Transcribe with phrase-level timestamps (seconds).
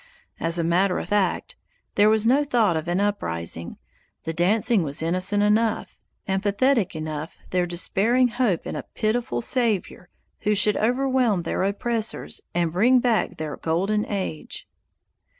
[0.39, 1.55] As a matter of fact,
[1.93, 3.77] there was no thought of an uprising;
[4.23, 10.09] the dancing was innocent enough, and pathetic enough their despairing hope in a pitiful Saviour
[10.39, 14.67] who should overwhelm their oppressors and bring back their golden age.